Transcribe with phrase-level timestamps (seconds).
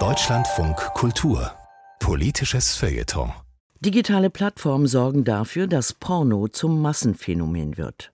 [0.00, 1.52] Deutschlandfunk Kultur
[2.00, 3.32] Politisches Feuilleton
[3.78, 8.10] Digitale Plattformen sorgen dafür, dass Porno zum Massenphänomen wird.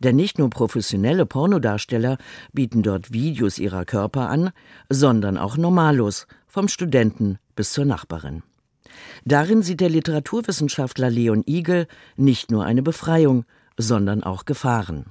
[0.00, 2.18] Denn nicht nur professionelle Pornodarsteller
[2.52, 4.50] bieten dort Videos ihrer Körper an,
[4.90, 8.42] sondern auch Normalos, vom Studenten bis zur Nachbarin.
[9.24, 11.86] Darin sieht der Literaturwissenschaftler Leon Igel
[12.16, 13.46] nicht nur eine Befreiung,
[13.78, 15.06] sondern auch Gefahren.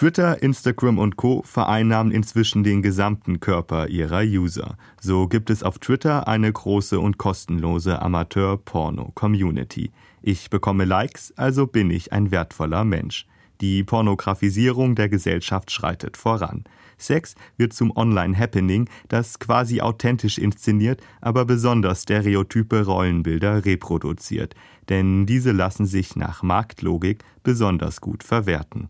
[0.00, 4.78] Twitter, Instagram und Co vereinnahmen inzwischen den gesamten Körper ihrer User.
[4.98, 9.90] So gibt es auf Twitter eine große und kostenlose Amateur-Porno-Community.
[10.22, 13.26] Ich bekomme Likes, also bin ich ein wertvoller Mensch.
[13.60, 16.64] Die Pornografisierung der Gesellschaft schreitet voran.
[16.96, 24.54] Sex wird zum Online-Happening, das quasi authentisch inszeniert, aber besonders stereotype Rollenbilder reproduziert.
[24.88, 28.88] Denn diese lassen sich nach Marktlogik besonders gut verwerten.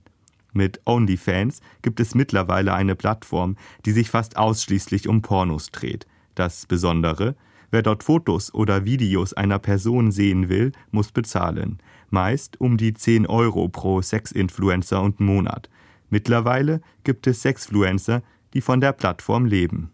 [0.52, 6.06] Mit OnlyFans gibt es mittlerweile eine Plattform, die sich fast ausschließlich um Pornos dreht.
[6.34, 7.36] Das Besondere,
[7.70, 11.78] wer dort Fotos oder Videos einer Person sehen will, muss bezahlen.
[12.10, 15.70] Meist um die 10 Euro pro Sexinfluencer und Monat.
[16.08, 19.92] Mittlerweile gibt es Sexfluencer, die von der Plattform leben.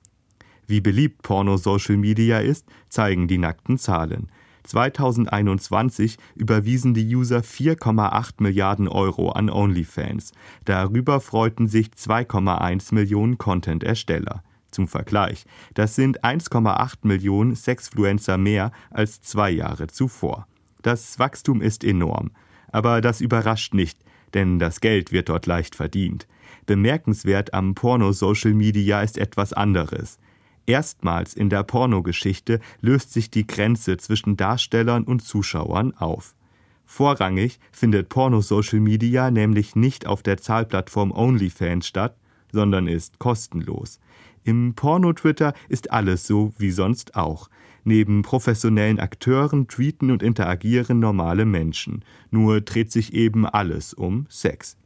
[0.66, 4.30] Wie beliebt Porno-Social Media ist, zeigen die nackten Zahlen.
[4.66, 10.32] 2021 überwiesen die User 4,8 Milliarden Euro an OnlyFans.
[10.64, 14.42] Darüber freuten sich 2,1 Millionen Content-Ersteller.
[14.70, 20.46] Zum Vergleich, das sind 1,8 Millionen Sexfluencer mehr als zwei Jahre zuvor.
[20.82, 22.30] Das Wachstum ist enorm.
[22.70, 23.98] Aber das überrascht nicht,
[24.34, 26.26] denn das Geld wird dort leicht verdient.
[26.66, 30.18] Bemerkenswert am Porno-Social Media ist etwas anderes.
[30.66, 36.34] Erstmals in der Pornogeschichte löst sich die Grenze zwischen Darstellern und Zuschauern auf.
[36.84, 42.16] Vorrangig findet Porno-Social Media nämlich nicht auf der Zahlplattform OnlyFans statt,
[42.52, 44.00] sondern ist kostenlos.
[44.44, 47.48] Im Porno-Twitter ist alles so wie sonst auch.
[47.82, 52.04] Neben professionellen Akteuren tweeten und interagieren normale Menschen.
[52.30, 54.76] Nur dreht sich eben alles um Sex.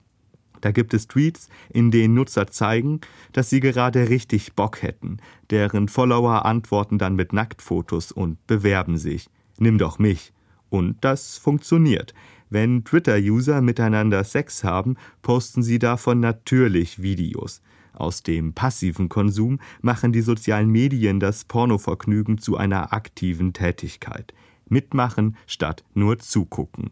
[0.61, 3.01] Da gibt es Tweets, in denen Nutzer zeigen,
[3.33, 5.19] dass sie gerade richtig Bock hätten.
[5.51, 9.29] Deren Follower antworten dann mit Nacktfotos und bewerben sich.
[9.59, 10.33] Nimm doch mich.
[10.69, 12.15] Und das funktioniert.
[12.49, 17.63] Wenn Twitter-User miteinander Sex haben, posten sie davon natürlich Videos.
[17.93, 24.33] Aus dem passiven Konsum machen die sozialen Medien das Pornovergnügen zu einer aktiven Tätigkeit.
[24.69, 26.91] Mitmachen statt nur zugucken.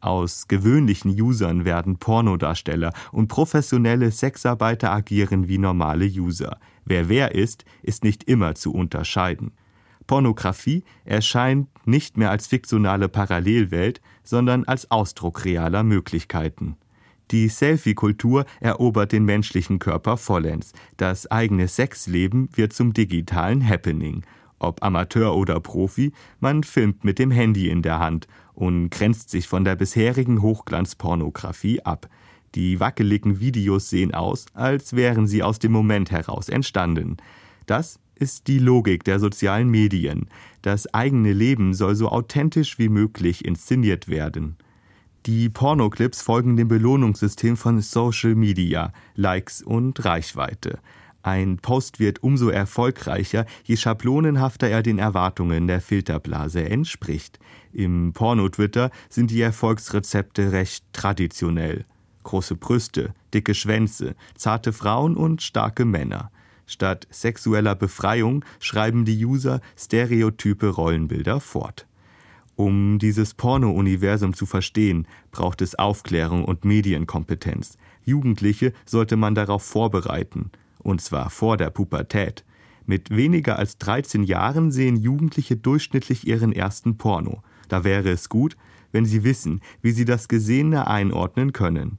[0.00, 6.58] Aus gewöhnlichen Usern werden Pornodarsteller und professionelle Sexarbeiter agieren wie normale User.
[6.84, 9.52] Wer wer ist, ist nicht immer zu unterscheiden.
[10.06, 16.76] Pornografie erscheint nicht mehr als fiktionale Parallelwelt, sondern als Ausdruck realer Möglichkeiten.
[17.30, 20.72] Die Selfie-Kultur erobert den menschlichen Körper vollends.
[20.96, 24.24] Das eigene Sexleben wird zum digitalen Happening.
[24.60, 29.48] Ob Amateur oder Profi, man filmt mit dem Handy in der Hand und grenzt sich
[29.48, 32.08] von der bisherigen Hochglanzpornografie ab.
[32.54, 37.16] Die wackeligen Videos sehen aus, als wären sie aus dem Moment heraus entstanden.
[37.66, 40.28] Das ist die Logik der sozialen Medien.
[40.60, 44.56] Das eigene Leben soll so authentisch wie möglich inszeniert werden.
[45.26, 50.80] Die Pornoclips folgen dem Belohnungssystem von Social Media, Likes und Reichweite.
[51.22, 57.38] Ein Post wird umso erfolgreicher, je schablonenhafter er den Erwartungen der Filterblase entspricht.
[57.72, 61.84] Im Porno-Twitter sind die Erfolgsrezepte recht traditionell.
[62.22, 66.30] Große Brüste, dicke Schwänze, zarte Frauen und starke Männer.
[66.66, 71.86] Statt sexueller Befreiung schreiben die User stereotype Rollenbilder fort.
[72.56, 77.76] Um dieses Porno-Universum zu verstehen, braucht es Aufklärung und Medienkompetenz.
[78.04, 80.50] Jugendliche sollte man darauf vorbereiten
[80.80, 82.44] und zwar vor der Pubertät.
[82.86, 87.42] Mit weniger als 13 Jahren sehen Jugendliche durchschnittlich ihren ersten Porno.
[87.68, 88.56] Da wäre es gut,
[88.92, 91.98] wenn sie wissen, wie sie das Gesehene einordnen können.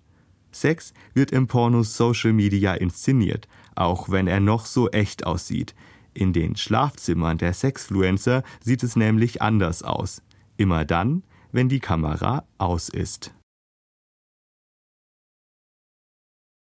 [0.51, 5.75] Sex wird im Porno Social Media inszeniert, auch wenn er noch so echt aussieht.
[6.13, 10.21] In den Schlafzimmern der Sexfluencer sieht es nämlich anders aus.
[10.57, 11.23] Immer dann,
[11.53, 13.33] wenn die Kamera aus ist.